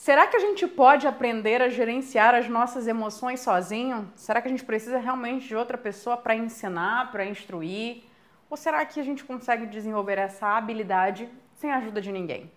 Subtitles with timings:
[0.00, 4.10] Será que a gente pode aprender a gerenciar as nossas emoções sozinho?
[4.16, 8.04] Será que a gente precisa realmente de outra pessoa para ensinar, para instruir?
[8.48, 12.50] Ou será que a gente consegue desenvolver essa habilidade sem a ajuda de ninguém?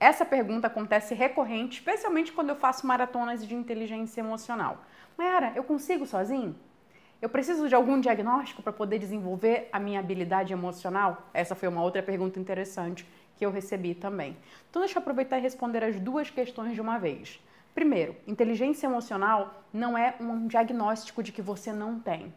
[0.00, 4.82] Essa pergunta acontece recorrente, especialmente quando eu faço maratonas de inteligência emocional.
[5.18, 6.56] Mayara, eu consigo sozinho?
[7.20, 11.28] Eu preciso de algum diagnóstico para poder desenvolver a minha habilidade emocional?
[11.34, 13.06] Essa foi uma outra pergunta interessante
[13.38, 14.36] que eu recebi também.
[14.68, 17.40] Então, deixa eu aproveitar e responder as duas questões de uma vez.
[17.74, 22.34] Primeiro, inteligência emocional não é um diagnóstico de que você não tem.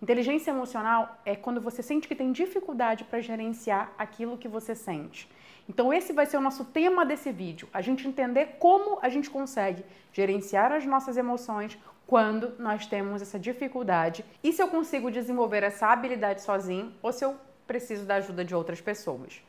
[0.00, 5.28] Inteligência emocional é quando você sente que tem dificuldade para gerenciar aquilo que você sente.
[5.68, 9.30] Então, esse vai ser o nosso tema desse vídeo: a gente entender como a gente
[9.30, 11.76] consegue gerenciar as nossas emoções
[12.06, 17.24] quando nós temos essa dificuldade e se eu consigo desenvolver essa habilidade sozinho ou se
[17.24, 17.34] eu
[17.66, 19.42] preciso da ajuda de outras pessoas.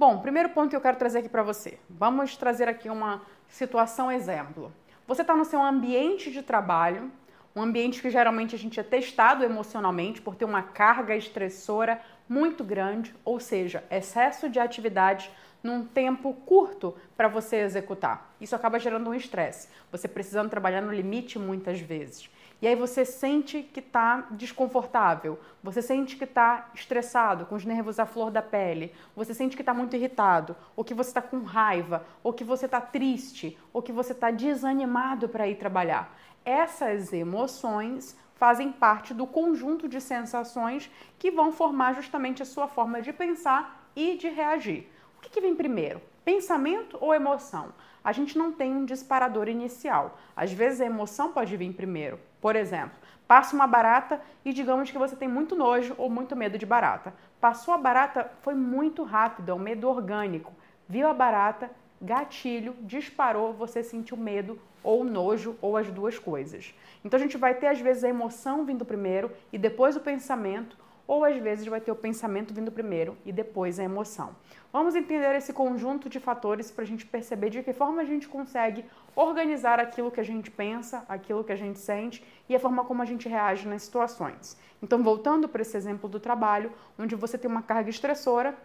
[0.00, 1.78] Bom, primeiro ponto que eu quero trazer aqui para você.
[1.86, 4.72] Vamos trazer aqui uma situação exemplo.
[5.06, 7.12] Você está no seu ambiente de trabalho,
[7.54, 12.64] um ambiente que geralmente a gente é testado emocionalmente por ter uma carga estressora muito
[12.64, 15.30] grande, ou seja, excesso de atividade
[15.62, 18.34] num tempo curto para você executar.
[18.40, 19.68] Isso acaba gerando um estresse.
[19.92, 22.30] Você precisando trabalhar no limite muitas vezes.
[22.62, 27.98] E aí você sente que está desconfortável, você sente que está estressado, com os nervos
[27.98, 31.40] à flor da pele, você sente que está muito irritado, ou que você está com
[31.40, 36.14] raiva, ou que você está triste, ou que você está desanimado para ir trabalhar.
[36.44, 43.00] Essas emoções fazem parte do conjunto de sensações que vão formar justamente a sua forma
[43.00, 44.86] de pensar e de reagir.
[45.16, 46.02] O que, que vem primeiro?
[46.24, 47.72] Pensamento ou emoção?
[48.04, 50.18] A gente não tem um disparador inicial.
[50.36, 52.18] Às vezes a emoção pode vir primeiro.
[52.40, 52.92] Por exemplo,
[53.28, 57.12] passa uma barata e digamos que você tem muito nojo ou muito medo de barata.
[57.40, 60.52] Passou a barata, foi muito rápido, é um medo orgânico.
[60.88, 66.74] Viu a barata, gatilho, disparou, você sentiu medo ou nojo ou as duas coisas.
[67.04, 70.76] Então a gente vai ter às vezes a emoção vindo primeiro e depois o pensamento
[71.10, 74.36] ou às vezes vai ter o pensamento vindo primeiro e depois a emoção.
[74.72, 78.28] Vamos entender esse conjunto de fatores para a gente perceber de que forma a gente
[78.28, 78.84] consegue
[79.16, 83.02] organizar aquilo que a gente pensa, aquilo que a gente sente e a forma como
[83.02, 84.56] a gente reage nas situações.
[84.80, 88.56] Então, voltando para esse exemplo do trabalho, onde você tem uma carga estressora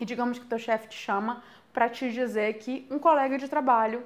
[0.00, 1.42] e digamos que o teu chefe te chama
[1.74, 4.02] para te dizer que um colega de trabalho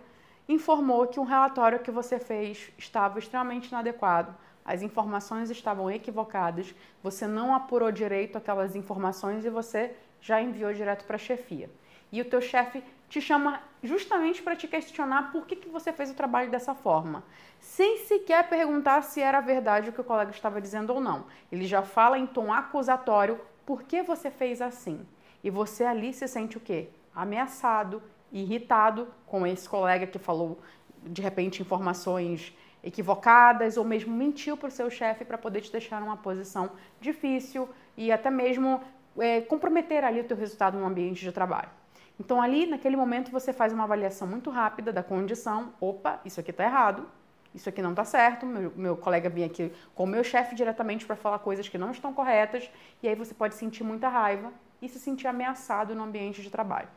[0.49, 4.35] informou que um relatório que você fez estava extremamente inadequado,
[4.67, 11.05] as informações estavam equivocadas, você não apurou direito aquelas informações e você já enviou direto
[11.05, 11.71] para a chefia.
[12.11, 16.11] E o teu chefe te chama justamente para te questionar por que, que você fez
[16.11, 17.23] o trabalho dessa forma,
[17.61, 21.27] sem sequer perguntar se era verdade o que o colega estava dizendo ou não.
[21.53, 25.07] Ele já fala em tom acusatório por que você fez assim.
[25.45, 26.89] E você ali se sente o quê?
[27.15, 28.03] Ameaçado,
[28.33, 30.59] irritado com esse colega que falou
[31.05, 36.01] de repente informações equivocadas ou mesmo mentiu para o seu chefe para poder te deixar
[36.01, 36.71] numa posição
[37.01, 38.81] difícil e até mesmo
[39.19, 41.71] é, comprometer ali o teu resultado no ambiente de trabalho.
[42.19, 45.75] Então ali, naquele momento, você faz uma avaliação muito rápida da condição.
[45.81, 47.07] Opa, isso aqui está errado,
[47.55, 48.47] isso aqui não está certo.
[48.47, 51.91] Meu, meu colega vinha aqui com o meu chefe diretamente para falar coisas que não
[51.91, 52.71] estão corretas.
[53.03, 56.89] E aí você pode sentir muita raiva e se sentir ameaçado no ambiente de trabalho.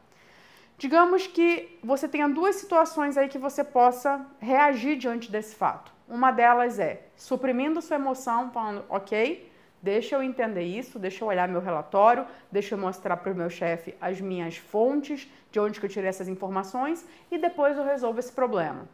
[0.80, 5.92] Digamos que você tenha duas situações aí que você possa reagir diante desse fato.
[6.08, 9.52] Uma delas é suprimindo sua emoção, falando, ok,
[9.82, 13.50] deixa eu entender isso, deixa eu olhar meu relatório, deixa eu mostrar para o meu
[13.50, 18.20] chefe as minhas fontes, de onde que eu tirei essas informações e depois eu resolvo
[18.22, 18.88] esse problema.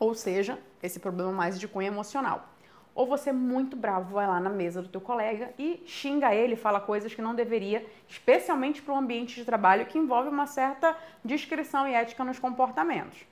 [0.00, 2.51] Ou seja, esse problema mais de cunho emocional
[2.94, 6.56] ou você é muito bravo vai lá na mesa do teu colega e xinga ele,
[6.56, 10.96] fala coisas que não deveria, especialmente para um ambiente de trabalho que envolve uma certa
[11.24, 13.26] discrição e ética nos comportamentos.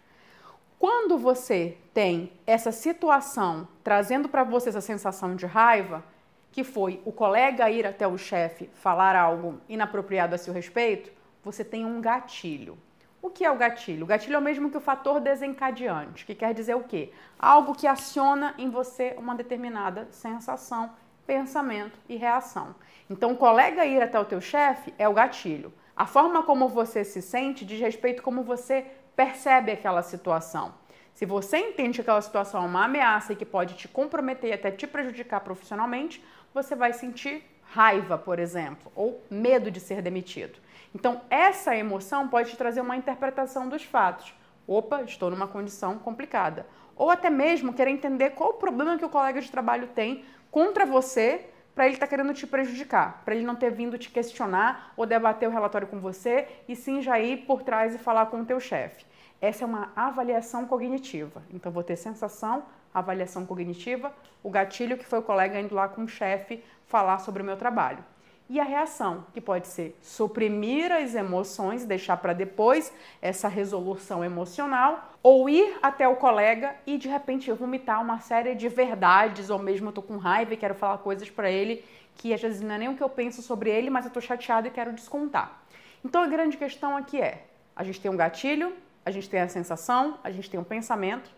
[0.78, 6.03] Quando você tem essa situação trazendo para você essa sensação de raiva,
[6.50, 11.12] que foi o colega ir até o chefe falar algo inapropriado a seu respeito,
[11.44, 12.78] você tem um gatilho.
[13.22, 14.04] O que é o gatilho?
[14.04, 17.12] O gatilho é o mesmo que o fator desencadeante, que quer dizer o quê?
[17.39, 20.91] Algo que aciona em você uma determinada sensação,
[21.27, 22.74] pensamento e reação.
[23.10, 25.72] Então, o colega ir até o teu chefe é o gatilho.
[25.94, 30.72] A forma como você se sente diz respeito como você percebe aquela situação.
[31.12, 34.54] Se você entende que aquela situação é uma ameaça e que pode te comprometer e
[34.54, 36.24] até te prejudicar profissionalmente,
[36.54, 40.58] você vai sentir raiva, por exemplo, ou medo de ser demitido.
[40.94, 44.34] Então, essa emoção pode te trazer uma interpretação dos fatos.
[44.66, 46.66] Opa, estou numa condição complicada.
[46.96, 50.84] Ou até mesmo querer entender qual o problema que o colega de trabalho tem contra
[50.84, 54.92] você para ele estar tá querendo te prejudicar, para ele não ter vindo te questionar
[54.96, 58.40] ou debater o relatório com você e sim já ir por trás e falar com
[58.40, 59.06] o teu chefe.
[59.40, 61.42] Essa é uma avaliação cognitiva.
[61.50, 64.12] Então, vou ter sensação, avaliação cognitiva,
[64.42, 67.57] o gatilho, que foi o colega indo lá com o chefe falar sobre o meu
[67.57, 68.04] trabalho.
[68.48, 72.92] E a reação, que pode ser suprimir as emoções, deixar para depois
[73.22, 78.69] essa resolução emocional, ou ir até o colega e de repente vomitar uma série de
[78.69, 81.84] verdades, ou mesmo eu tô com raiva e quero falar coisas para ele
[82.16, 84.21] que às vezes não é nem o que eu penso sobre ele, mas eu tô
[84.21, 85.63] chateado e quero descontar.
[86.04, 87.45] Então a grande questão aqui é:
[87.75, 88.75] a gente tem um gatilho,
[89.07, 91.31] a gente tem a sensação, a gente tem um pensamento.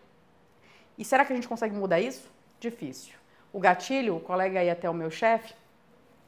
[0.97, 2.29] E será que a gente consegue mudar isso?
[2.59, 3.22] Difícil.
[3.53, 5.53] O gatilho, o colega ir até o meu chefe,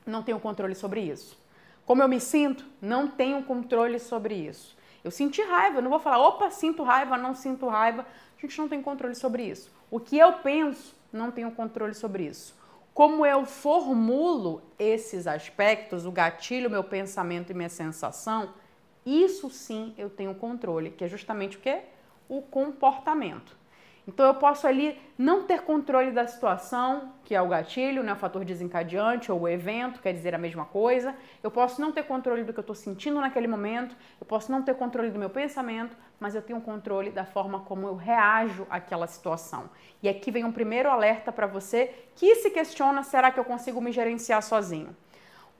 [0.05, 1.37] não tenho controle sobre isso.
[1.85, 4.77] Como eu me sinto, não tenho controle sobre isso.
[5.03, 8.05] Eu senti raiva, não vou falar, opa, sinto raiva, não sinto raiva.
[8.37, 9.71] A gente não tem controle sobre isso.
[9.89, 12.55] O que eu penso, não tenho controle sobre isso.
[12.93, 18.53] Como eu formulo esses aspectos, o gatilho, meu pensamento e minha sensação,
[19.05, 21.81] isso sim eu tenho controle, que é justamente o que?
[22.29, 23.55] O comportamento.
[24.07, 28.15] Então eu posso ali não ter controle da situação, que é o gatilho, né, o
[28.15, 31.15] fator desencadeante, ou o evento, quer dizer a mesma coisa.
[31.41, 34.61] Eu posso não ter controle do que eu estou sentindo naquele momento, eu posso não
[34.61, 39.07] ter controle do meu pensamento, mas eu tenho controle da forma como eu reajo àquela
[39.07, 39.69] situação.
[40.03, 43.81] E aqui vem um primeiro alerta para você que se questiona: será que eu consigo
[43.81, 44.95] me gerenciar sozinho?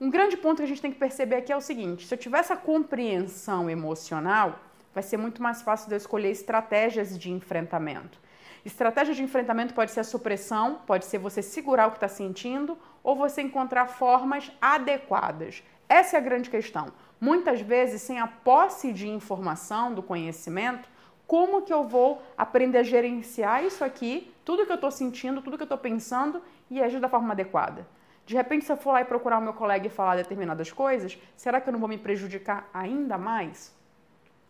[0.00, 2.18] Um grande ponto que a gente tem que perceber aqui é o seguinte: se eu
[2.18, 4.60] tiver essa compreensão emocional,
[4.94, 8.20] vai ser muito mais fácil de eu escolher estratégias de enfrentamento.
[8.66, 12.76] Estratégia de enfrentamento pode ser a supressão, pode ser você segurar o que está sentindo
[13.00, 15.62] ou você encontrar formas adequadas.
[15.88, 16.88] Essa é a grande questão.
[17.20, 20.88] Muitas vezes, sem a posse de informação, do conhecimento,
[21.28, 25.56] como que eu vou aprender a gerenciar isso aqui, tudo que eu estou sentindo, tudo
[25.56, 27.86] que eu estou pensando e agir da forma adequada?
[28.26, 31.16] De repente, se eu for lá e procurar o meu colega e falar determinadas coisas,
[31.36, 33.72] será que eu não vou me prejudicar ainda mais?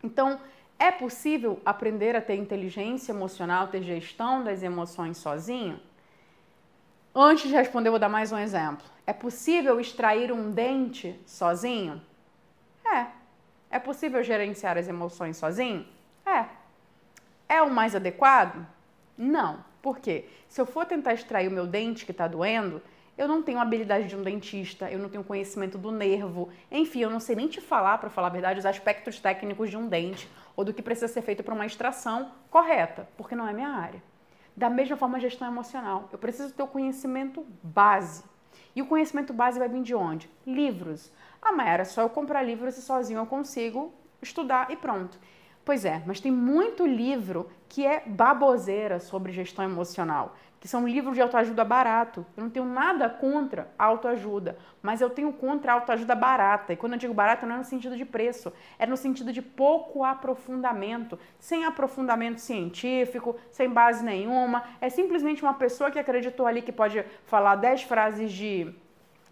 [0.03, 0.41] Então,
[0.78, 5.81] é possível aprender a ter inteligência emocional, ter gestão das emoções sozinho?
[7.14, 8.84] Antes de responder, vou dar mais um exemplo.
[9.06, 12.02] É possível extrair um dente sozinho?
[12.84, 13.06] É.
[13.70, 15.87] É possível gerenciar as emoções sozinho?
[16.26, 16.44] É.
[17.49, 18.67] É o mais adequado?
[19.17, 19.64] Não.
[19.81, 20.29] Por quê?
[20.49, 22.82] Se eu for tentar extrair o meu dente que está doendo,
[23.17, 27.11] eu não tenho habilidade de um dentista, eu não tenho conhecimento do nervo, enfim, eu
[27.11, 30.29] não sei nem te falar, para falar a verdade, os aspectos técnicos de um dente
[30.55, 34.03] ou do que precisa ser feito para uma extração correta, porque não é minha área.
[34.57, 36.09] Da mesma forma, gestão emocional.
[36.11, 38.25] Eu preciso ter o conhecimento base.
[38.75, 40.31] E o conhecimento base vai vir de onde?
[40.47, 41.13] Livros.
[41.43, 43.93] Ah, mas era só eu comprar livros e sozinho eu consigo
[44.23, 45.19] estudar e pronto.
[45.65, 50.37] Pois é, mas tem muito livro que é baboseira sobre gestão emocional
[50.67, 52.27] que são livros de autoajuda barato.
[52.37, 56.73] Eu não tenho nada contra autoajuda, mas eu tenho contra autoajuda barata.
[56.73, 59.41] E quando eu digo barata, não é no sentido de preço, é no sentido de
[59.41, 64.65] pouco aprofundamento, sem aprofundamento científico, sem base nenhuma.
[64.81, 68.75] É simplesmente uma pessoa que acreditou ali que pode falar 10 frases de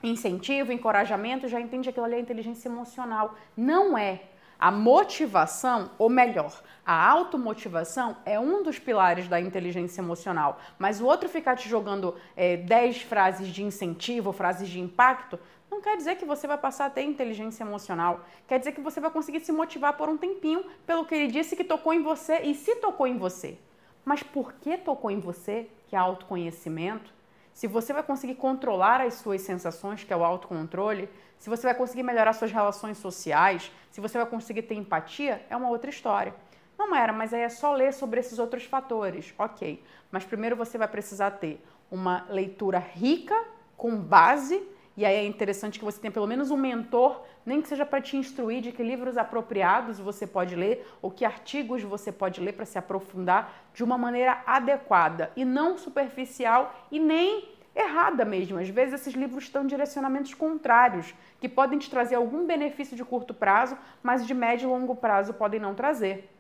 [0.05, 3.35] incentivo, encorajamento, já entende aquilo ali é inteligência emocional.
[3.57, 4.23] Não é.
[4.65, 11.05] A motivação, ou melhor, a automotivação é um dos pilares da inteligência emocional, mas o
[11.05, 15.39] outro ficar te jogando 10 é, frases de incentivo, frases de impacto,
[15.71, 18.25] não quer dizer que você vai passar a ter inteligência emocional.
[18.49, 21.55] Quer dizer que você vai conseguir se motivar por um tempinho pelo que ele disse
[21.55, 23.59] que tocou em você e se tocou em você.
[24.03, 27.13] Mas por que tocou em você, que é autoconhecimento,
[27.55, 31.09] se você vai conseguir controlar as suas sensações, que é o autocontrole,
[31.39, 35.57] se você vai conseguir melhorar suas relações sociais, se você vai conseguir ter empatia, é
[35.57, 36.35] uma outra história.
[36.77, 39.33] Não era, mas aí é só ler sobre esses outros fatores.
[39.39, 39.83] Ok.
[40.11, 43.41] Mas primeiro você vai precisar ter uma leitura rica,
[43.77, 44.61] com base,
[44.97, 48.01] e aí é interessante que você tenha pelo menos um mentor, nem que seja para
[48.01, 52.53] te instruir de que livros apropriados você pode ler ou que artigos você pode ler
[52.53, 58.59] para se aprofundar de uma maneira adequada e não superficial e nem errada mesmo.
[58.59, 63.35] Às vezes esses livros estão direcionamentos contrários, que podem te trazer algum benefício de curto
[63.35, 66.31] prazo, mas de médio e longo prazo podem não trazer.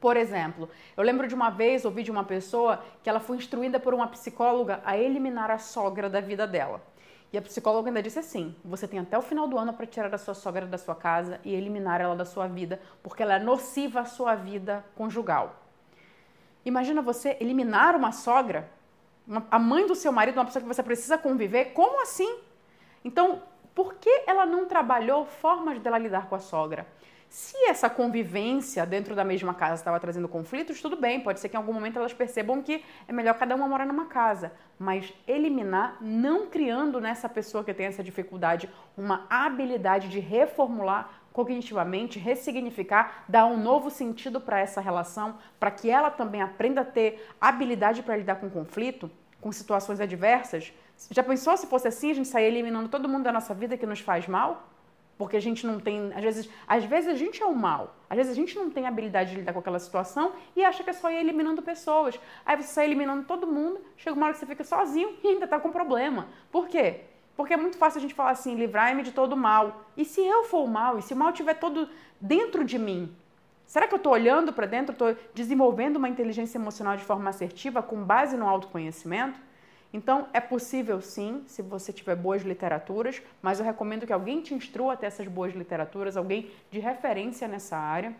[0.00, 3.78] Por exemplo, eu lembro de uma vez, ouvi de uma pessoa que ela foi instruída
[3.78, 6.82] por uma psicóloga a eliminar a sogra da vida dela.
[7.32, 10.14] E a psicóloga ainda disse assim: você tem até o final do ano para tirar
[10.14, 13.38] a sua sogra da sua casa e eliminar ela da sua vida, porque ela é
[13.38, 15.56] nociva à sua vida conjugal.
[16.64, 18.70] Imagina você eliminar uma sogra,
[19.26, 22.38] uma, a mãe do seu marido, uma pessoa que você precisa conviver, como assim?
[23.04, 23.42] Então,
[23.74, 26.86] por que ela não trabalhou formas dela lidar com a sogra?
[27.32, 31.56] Se essa convivência dentro da mesma casa estava trazendo conflitos, tudo bem, pode ser que
[31.56, 35.96] em algum momento elas percebam que é melhor cada uma morar numa casa, mas eliminar,
[36.02, 43.46] não criando nessa pessoa que tem essa dificuldade uma habilidade de reformular cognitivamente, ressignificar, dar
[43.46, 48.14] um novo sentido para essa relação, para que ela também aprenda a ter habilidade para
[48.14, 49.10] lidar com conflito,
[49.40, 50.70] com situações adversas.
[51.10, 53.86] Já pensou se fosse assim, a gente sair eliminando todo mundo da nossa vida que
[53.86, 54.68] nos faz mal?
[55.22, 57.94] Porque a gente não tem, às vezes, às vezes a gente é o mal.
[58.10, 60.90] Às vezes a gente não tem habilidade de lidar com aquela situação e acha que
[60.90, 62.18] é só ir eliminando pessoas.
[62.44, 65.46] Aí você sai eliminando todo mundo, chega uma hora que você fica sozinho e ainda
[65.46, 66.26] tá com problema.
[66.50, 67.02] Por quê?
[67.36, 69.84] Porque é muito fácil a gente falar assim, livrai-me de todo mal.
[69.96, 71.88] E se eu for o mal, e se o mal estiver todo
[72.20, 73.14] dentro de mim?
[73.64, 77.80] Será que eu estou olhando para dentro, estou desenvolvendo uma inteligência emocional de forma assertiva
[77.80, 79.38] com base no autoconhecimento?
[79.92, 84.54] Então, é possível sim, se você tiver boas literaturas, mas eu recomendo que alguém te
[84.54, 88.14] instrua até essas boas literaturas, alguém de referência nessa área.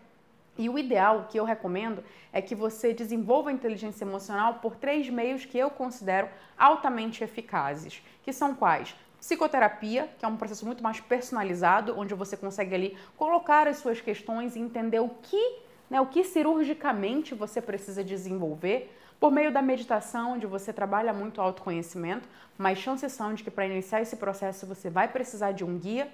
[0.59, 5.09] E o ideal que eu recomendo é que você desenvolva a inteligência emocional por três
[5.09, 8.95] meios que eu considero altamente eficazes, que são quais?
[9.19, 14.01] Psicoterapia, que é um processo muito mais personalizado, onde você consegue ali colocar as suas
[14.01, 18.95] questões e entender o que, né, o que cirurgicamente você precisa desenvolver.
[19.23, 23.65] Por meio da meditação, onde você trabalha muito autoconhecimento, mas chances são de que para
[23.65, 26.09] iniciar esse processo você vai precisar de um guia.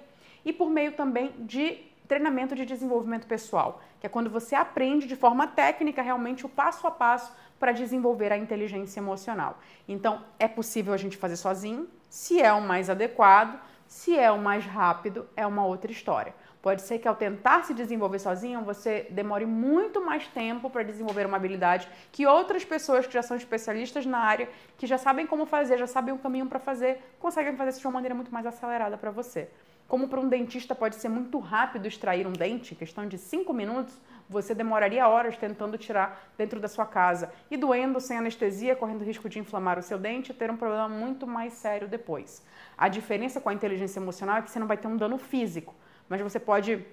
[0.45, 5.15] E por meio também de treinamento de desenvolvimento pessoal, que é quando você aprende de
[5.15, 9.57] forma técnica realmente o passo a passo para desenvolver a inteligência emocional.
[9.87, 14.37] Então, é possível a gente fazer sozinho, se é o mais adequado, se é o
[14.37, 16.35] mais rápido, é uma outra história.
[16.61, 21.25] Pode ser que ao tentar se desenvolver sozinho, você demore muito mais tempo para desenvolver
[21.25, 25.45] uma habilidade que outras pessoas que já são especialistas na área, que já sabem como
[25.45, 28.45] fazer, já sabem o caminho para fazer, conseguem fazer isso de uma maneira muito mais
[28.45, 29.49] acelerada para você.
[29.87, 33.99] Como para um dentista pode ser muito rápido extrair um dente, questão de 5 minutos,
[34.29, 39.27] você demoraria horas tentando tirar dentro da sua casa e doendo, sem anestesia, correndo risco
[39.27, 42.45] de inflamar o seu dente e ter um problema muito mais sério depois.
[42.77, 45.73] A diferença com a inteligência emocional é que você não vai ter um dano físico,
[46.09, 46.83] mas você pode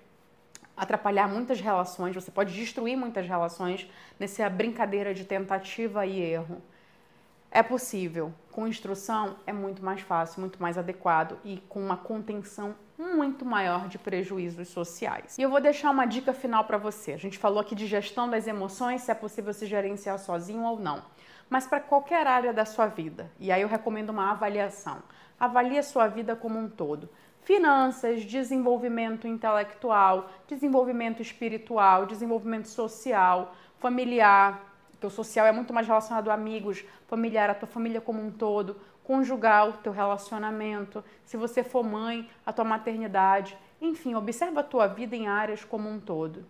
[0.76, 6.62] atrapalhar muitas relações, você pode destruir muitas relações nessa brincadeira de tentativa e erro.
[7.50, 8.34] É possível.
[8.52, 13.88] Com instrução é muito mais fácil, muito mais adequado e com uma contenção muito maior
[13.88, 15.38] de prejuízos sociais.
[15.38, 17.12] E eu vou deixar uma dica final para você.
[17.12, 20.78] A gente falou aqui de gestão das emoções, se é possível se gerenciar sozinho ou
[20.78, 21.02] não.
[21.48, 25.02] Mas para qualquer área da sua vida, e aí eu recomendo uma avaliação.
[25.38, 27.08] Avalie a sua vida como um todo
[27.46, 34.74] finanças, desenvolvimento intelectual, desenvolvimento espiritual, desenvolvimento social, familiar.
[34.98, 38.76] Teu social é muito mais relacionado a amigos, familiar, a tua família como um todo,
[39.04, 43.56] conjugal, teu relacionamento, se você for mãe, a tua maternidade.
[43.80, 46.44] Enfim, observa a tua vida em áreas como um todo.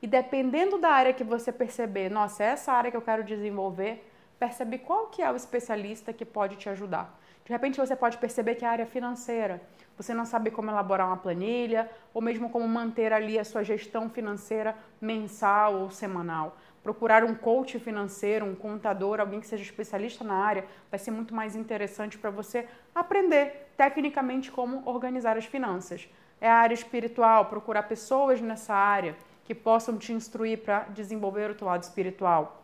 [0.00, 4.02] E dependendo da área que você perceber, nossa, é essa área que eu quero desenvolver,
[4.38, 7.20] percebe qual que é o especialista que pode te ajudar.
[7.44, 9.60] De repente você pode perceber que é a área financeira,
[9.98, 14.08] você não sabe como elaborar uma planilha ou mesmo como manter ali a sua gestão
[14.08, 16.56] financeira mensal ou semanal.
[16.84, 21.34] Procurar um coach financeiro, um contador, alguém que seja especialista na área, vai ser muito
[21.34, 26.08] mais interessante para você aprender tecnicamente como organizar as finanças.
[26.40, 31.54] É a área espiritual, procurar pessoas nessa área que possam te instruir para desenvolver o
[31.54, 32.58] teu lado espiritual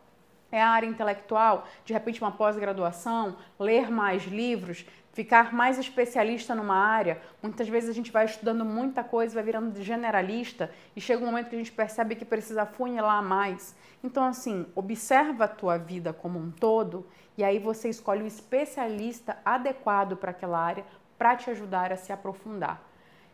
[0.54, 6.74] é a área intelectual, de repente uma pós-graduação, ler mais livros, ficar mais especialista numa
[6.74, 7.22] área.
[7.40, 11.48] Muitas vezes a gente vai estudando muita coisa, vai virando generalista e chega um momento
[11.48, 13.74] que a gente percebe que precisa funilar mais.
[14.02, 17.06] Então, assim, observa a tua vida como um todo
[17.38, 20.84] e aí você escolhe o especialista adequado para aquela área
[21.16, 22.82] para te ajudar a se aprofundar.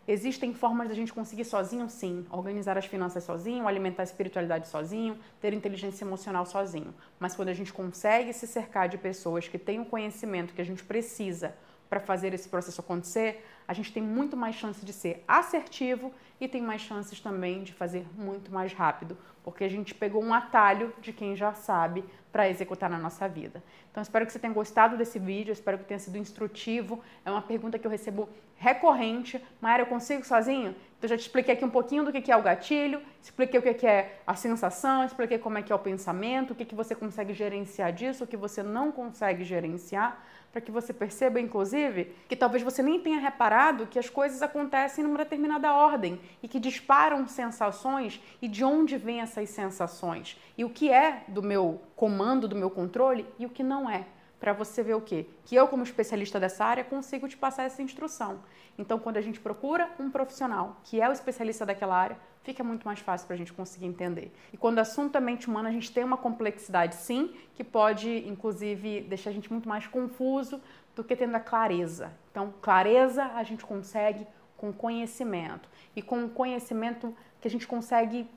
[0.06, 2.26] Existem formas da gente conseguir sozinho, sim.
[2.30, 6.92] Organizar as finanças sozinho, alimentar a espiritualidade sozinho, ter inteligência emocional sozinho.
[7.18, 10.64] Mas quando a gente consegue se cercar de pessoas que têm o conhecimento que a
[10.64, 11.54] gente precisa
[11.90, 16.46] para fazer esse processo acontecer, a gente tem muito mais chance de ser assertivo e
[16.46, 20.94] tem mais chances também de fazer muito mais rápido, porque a gente pegou um atalho
[21.00, 23.62] de quem já sabe para executar na nossa vida.
[23.90, 27.02] Então, espero que você tenha gostado desse vídeo, espero que tenha sido instrutivo.
[27.24, 29.42] É uma pergunta que eu recebo recorrente.
[29.60, 30.76] Maera, eu consigo sozinho?
[30.96, 33.86] Então, já te expliquei aqui um pouquinho do que é o gatilho, expliquei o que
[33.86, 37.92] é a sensação, expliquei como é que é o pensamento, o que você consegue gerenciar
[37.92, 42.82] disso, o que você não consegue gerenciar para que você perceba, inclusive, que talvez você
[42.82, 48.48] nem tenha reparado que as coisas acontecem numa determinada ordem e que disparam sensações e
[48.48, 53.26] de onde vêm essas sensações e o que é do meu comando, do meu controle
[53.38, 54.06] e o que não é
[54.40, 55.26] para você ver o quê?
[55.44, 58.40] Que eu, como especialista dessa área, consigo te passar essa instrução.
[58.78, 62.84] Então, quando a gente procura um profissional que é o especialista daquela área, fica muito
[62.84, 64.32] mais fácil para a gente conseguir entender.
[64.52, 68.26] E quando o assunto é mente humana, a gente tem uma complexidade, sim, que pode,
[68.28, 70.60] inclusive, deixar a gente muito mais confuso
[70.94, 72.12] do que tendo a clareza.
[72.30, 78.28] Então, clareza a gente consegue com conhecimento e com conhecimento que a gente consegue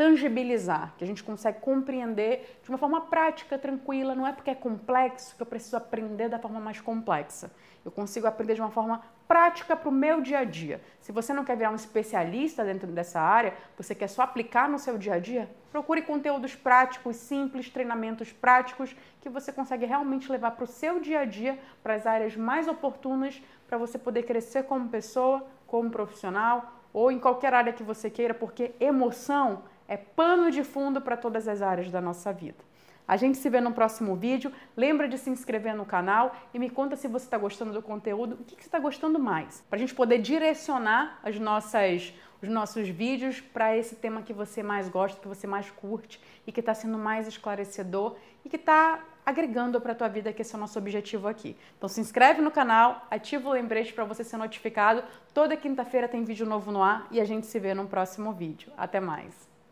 [0.00, 4.14] tangibilizar, que a gente consegue compreender de uma forma prática, tranquila.
[4.14, 7.50] Não é porque é complexo que eu preciso aprender da forma mais complexa.
[7.84, 10.80] Eu consigo aprender de uma forma prática para o meu dia a dia.
[11.02, 14.78] Se você não quer virar um especialista dentro dessa área, você quer só aplicar no
[14.78, 20.52] seu dia a dia, procure conteúdos práticos, simples, treinamentos práticos que você consegue realmente levar
[20.52, 24.62] para o seu dia a dia, para as áreas mais oportunas, para você poder crescer
[24.62, 30.52] como pessoa, como profissional ou em qualquer área que você queira, porque emoção é pano
[30.52, 32.64] de fundo para todas as áreas da nossa vida.
[33.08, 34.52] A gente se vê no próximo vídeo.
[34.76, 38.34] Lembra de se inscrever no canal e me conta se você está gostando do conteúdo,
[38.34, 42.48] o que, que você está gostando mais, para a gente poder direcionar as nossas, os
[42.48, 46.60] nossos vídeos para esse tema que você mais gosta, que você mais curte e que
[46.60, 50.56] está sendo mais esclarecedor e que está agregando para a tua vida, que esse é
[50.56, 51.56] o nosso objetivo aqui.
[51.76, 55.02] Então se inscreve no canal, ativa o lembrete para você ser notificado.
[55.34, 58.72] Toda quinta-feira tem vídeo novo no ar e a gente se vê no próximo vídeo.
[58.76, 59.49] Até mais!